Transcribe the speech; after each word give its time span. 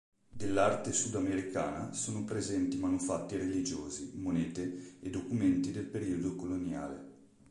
Dell'arte 0.29 0.93
sudamericana 0.93 1.93
sono 1.93 2.23
presenti 2.25 2.75
manufatti 2.79 3.37
religiosi, 3.37 4.13
monete 4.15 4.95
e 4.99 5.11
documenti 5.11 5.71
del 5.71 5.85
periodo 5.85 6.35
coloniale. 6.35 7.07